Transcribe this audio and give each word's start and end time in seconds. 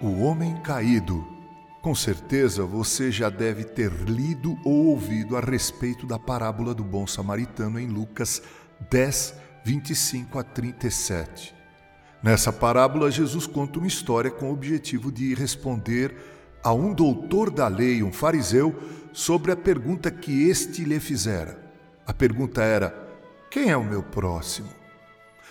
O 0.00 0.22
Homem 0.22 0.54
Caído. 0.62 1.26
Com 1.82 1.92
certeza 1.92 2.64
você 2.64 3.10
já 3.10 3.28
deve 3.28 3.64
ter 3.64 3.90
lido 3.90 4.56
ou 4.64 4.86
ouvido 4.86 5.36
a 5.36 5.40
respeito 5.40 6.06
da 6.06 6.16
parábola 6.16 6.72
do 6.72 6.84
bom 6.84 7.04
samaritano 7.04 7.80
em 7.80 7.88
Lucas 7.88 8.40
10, 8.88 9.34
25 9.64 10.38
a 10.38 10.44
37. 10.44 11.52
Nessa 12.22 12.52
parábola, 12.52 13.10
Jesus 13.10 13.44
conta 13.44 13.80
uma 13.80 13.88
história 13.88 14.30
com 14.30 14.50
o 14.50 14.52
objetivo 14.52 15.10
de 15.10 15.34
responder 15.34 16.14
a 16.62 16.72
um 16.72 16.94
doutor 16.94 17.50
da 17.50 17.66
lei, 17.66 18.00
um 18.00 18.12
fariseu, 18.12 18.76
sobre 19.12 19.50
a 19.50 19.56
pergunta 19.56 20.12
que 20.12 20.48
este 20.48 20.84
lhe 20.84 21.00
fizera. 21.00 21.58
A 22.06 22.14
pergunta 22.14 22.62
era: 22.62 22.94
Quem 23.50 23.70
é 23.70 23.76
o 23.76 23.84
meu 23.84 24.04
próximo? 24.04 24.68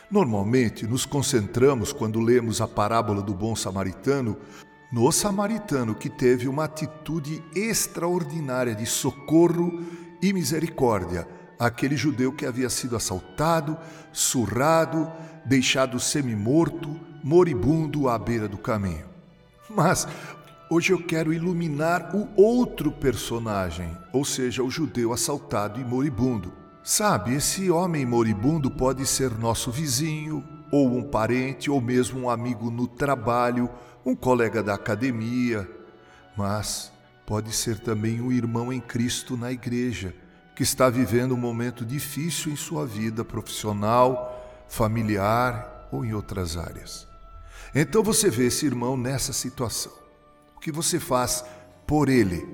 Normalmente 0.10 0.88
nos 0.88 1.06
concentramos, 1.06 1.92
quando 1.92 2.22
lemos 2.22 2.62
a 2.62 2.68
parábola 2.68 3.22
do 3.22 3.34
bom 3.34 3.56
samaritano, 3.56 4.38
no 4.90 5.12
samaritano 5.12 5.94
que 5.94 6.10
teve 6.10 6.48
uma 6.48 6.64
atitude 6.64 7.44
extraordinária 7.54 8.74
de 8.74 8.86
socorro 8.86 9.84
e 10.22 10.32
misericórdia 10.32 11.28
àquele 11.60 11.98
judeu 11.98 12.32
que 12.32 12.46
havia 12.46 12.70
sido 12.70 12.96
assaltado, 12.96 13.78
surrado, 14.14 15.12
deixado 15.46 16.00
semi-morto, 16.00 16.98
moribundo 17.22 18.08
à 18.08 18.18
beira 18.18 18.48
do 18.48 18.58
caminho. 18.58 19.06
Mas 19.70 20.08
hoje 20.72 20.94
eu 20.94 21.04
quero 21.04 21.34
iluminar 21.34 22.16
o 22.16 22.30
outro 22.42 22.94
personagem, 22.94 23.92
ou 24.14 24.24
seja, 24.24 24.64
o 24.64 24.72
judeu 24.72 25.12
assaltado 25.12 25.82
e 25.82 25.84
moribundo. 25.84 26.54
Sabe, 26.90 27.36
esse 27.36 27.70
homem 27.70 28.06
moribundo 28.06 28.72
pode 28.72 29.06
ser 29.06 29.38
nosso 29.38 29.70
vizinho, 29.70 30.42
ou 30.72 30.88
um 30.88 31.04
parente, 31.04 31.70
ou 31.70 31.82
mesmo 31.82 32.22
um 32.22 32.30
amigo 32.30 32.72
no 32.72 32.88
trabalho, 32.88 33.70
um 34.06 34.16
colega 34.16 34.64
da 34.64 34.76
academia, 34.76 35.70
mas 36.38 36.90
pode 37.26 37.52
ser 37.52 37.78
também 37.78 38.22
um 38.22 38.32
irmão 38.32 38.72
em 38.72 38.80
Cristo 38.80 39.36
na 39.36 39.52
igreja, 39.52 40.16
que 40.56 40.64
está 40.64 40.90
vivendo 40.90 41.34
um 41.34 41.38
momento 41.38 41.86
difícil 41.86 42.54
em 42.54 42.56
sua 42.56 42.86
vida 42.86 43.26
profissional, 43.26 44.66
familiar 44.70 45.90
ou 45.92 46.06
em 46.06 46.14
outras 46.14 46.56
áreas. 46.56 47.06
Então 47.76 48.02
você 48.02 48.30
vê 48.30 48.46
esse 48.46 48.66
irmão 48.66 48.96
nessa 48.96 49.34
situação. 49.34 49.92
O 50.56 50.62
que 50.62 50.72
você 50.72 51.02
faz 51.02 51.44
por 51.86 52.08
ele? 52.08 52.48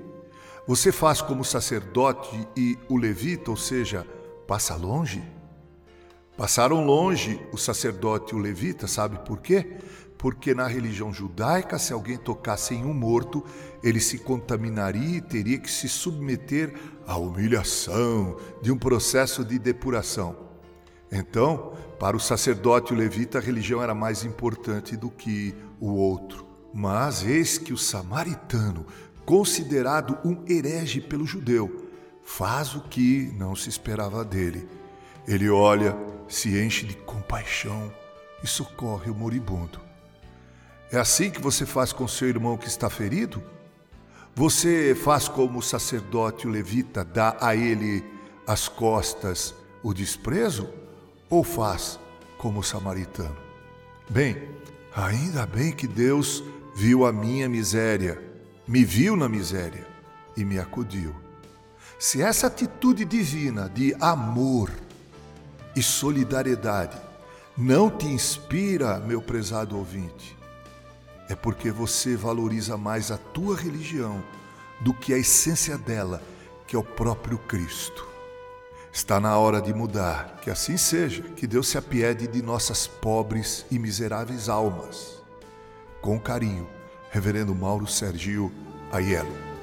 Você 0.66 0.90
faz 0.90 1.20
como 1.20 1.44
sacerdote 1.44 2.48
e 2.56 2.76
o 2.88 2.96
levita, 2.96 3.52
ou 3.52 3.56
seja, 3.56 4.04
passa 4.46 4.74
longe? 4.76 5.22
Passaram 6.36 6.84
longe 6.84 7.40
o 7.52 7.56
sacerdote 7.56 8.34
e 8.34 8.36
o 8.36 8.40
levita, 8.40 8.88
sabe 8.88 9.18
por 9.24 9.40
quê? 9.40 9.78
Porque 10.18 10.54
na 10.54 10.66
religião 10.66 11.12
judaica, 11.12 11.78
se 11.78 11.92
alguém 11.92 12.16
tocasse 12.16 12.74
em 12.74 12.84
um 12.84 12.94
morto, 12.94 13.44
ele 13.82 14.00
se 14.00 14.18
contaminaria 14.18 15.18
e 15.18 15.20
teria 15.20 15.58
que 15.58 15.70
se 15.70 15.88
submeter 15.88 16.74
à 17.06 17.16
humilhação 17.16 18.36
de 18.60 18.72
um 18.72 18.78
processo 18.78 19.44
de 19.44 19.58
depuração. 19.58 20.36
Então, 21.12 21.74
para 22.00 22.16
o 22.16 22.20
sacerdote 22.20 22.92
e 22.92 22.96
o 22.96 22.98
levita, 22.98 23.38
a 23.38 23.40
religião 23.40 23.80
era 23.80 23.94
mais 23.94 24.24
importante 24.24 24.96
do 24.96 25.10
que 25.10 25.54
o 25.78 25.92
outro. 25.92 26.44
Mas 26.72 27.22
eis 27.22 27.56
que 27.56 27.72
o 27.72 27.78
samaritano, 27.78 28.84
considerado 29.24 30.18
um 30.24 30.42
herege 30.48 31.00
pelo 31.00 31.24
judeu, 31.24 31.83
faz 32.24 32.74
o 32.74 32.80
que 32.80 33.32
não 33.36 33.54
se 33.54 33.68
esperava 33.68 34.24
dele. 34.24 34.68
Ele 35.26 35.48
olha, 35.50 35.96
se 36.28 36.58
enche 36.58 36.86
de 36.86 36.94
compaixão 36.94 37.92
e 38.42 38.46
socorre 38.46 39.10
o 39.10 39.14
moribundo. 39.14 39.80
É 40.90 40.98
assim 40.98 41.30
que 41.30 41.40
você 41.40 41.64
faz 41.66 41.92
com 41.92 42.06
seu 42.06 42.28
irmão 42.28 42.56
que 42.56 42.68
está 42.68 42.88
ferido? 42.90 43.42
Você 44.34 44.94
faz 44.94 45.28
como 45.28 45.58
o 45.58 45.62
sacerdote 45.62 46.46
o 46.46 46.50
levita, 46.50 47.04
dá 47.04 47.36
a 47.40 47.54
ele 47.54 48.04
as 48.46 48.68
costas 48.68 49.54
o 49.82 49.94
desprezo? 49.94 50.68
Ou 51.30 51.44
faz 51.44 51.98
como 52.36 52.60
o 52.60 52.64
samaritano? 52.64 53.36
Bem, 54.10 54.48
ainda 54.94 55.46
bem 55.46 55.72
que 55.72 55.86
Deus 55.86 56.42
viu 56.74 57.06
a 57.06 57.12
minha 57.12 57.48
miséria, 57.48 58.20
me 58.66 58.84
viu 58.84 59.16
na 59.16 59.28
miséria 59.28 59.86
e 60.36 60.44
me 60.44 60.58
acudiu. 60.58 61.23
Se 62.04 62.20
essa 62.20 62.48
atitude 62.48 63.02
divina 63.02 63.66
de 63.66 63.96
amor 63.98 64.70
e 65.74 65.82
solidariedade 65.82 67.00
não 67.56 67.88
te 67.88 68.04
inspira, 68.04 68.98
meu 68.98 69.22
prezado 69.22 69.78
ouvinte, 69.78 70.36
é 71.30 71.34
porque 71.34 71.70
você 71.70 72.14
valoriza 72.14 72.76
mais 72.76 73.10
a 73.10 73.16
tua 73.16 73.56
religião 73.56 74.22
do 74.82 74.92
que 74.92 75.14
a 75.14 75.18
essência 75.18 75.78
dela, 75.78 76.22
que 76.66 76.76
é 76.76 76.78
o 76.78 76.84
próprio 76.84 77.38
Cristo. 77.38 78.06
Está 78.92 79.18
na 79.18 79.38
hora 79.38 79.62
de 79.62 79.72
mudar, 79.72 80.40
que 80.42 80.50
assim 80.50 80.76
seja, 80.76 81.22
que 81.22 81.46
Deus 81.46 81.68
se 81.68 81.78
apiede 81.78 82.26
de 82.26 82.42
nossas 82.42 82.86
pobres 82.86 83.64
e 83.70 83.78
miseráveis 83.78 84.50
almas. 84.50 85.22
Com 86.02 86.20
carinho, 86.20 86.68
Reverendo 87.10 87.54
Mauro 87.54 87.86
Sergio 87.86 88.52
Aiello. 88.92 89.53